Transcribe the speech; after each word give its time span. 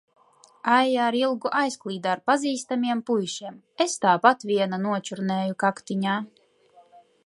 Aija 0.75 1.03
ar 1.07 1.17
Ilgu 1.19 1.51
aizklīda 1.59 2.09
ar 2.15 2.23
pazīstamiem 2.31 3.05
puišiem, 3.11 3.61
es 3.87 3.97
tāpat 4.07 4.49
viena 4.53 4.85
nočurnēju 4.89 5.63
kaktiņā. 5.67 6.23